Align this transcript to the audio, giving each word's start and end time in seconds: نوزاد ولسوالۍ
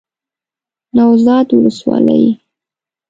نوزاد 0.95 1.47
ولسوالۍ 1.53 2.25